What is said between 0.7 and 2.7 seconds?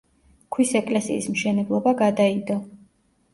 ეკლესიის მშენებლობა გადაიდო.